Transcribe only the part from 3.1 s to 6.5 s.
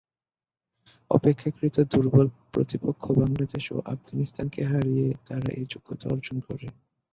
বাংলাদেশ ও আফগানিস্তানকে হারিয়ে তারা এ যোগ্যতা অর্জন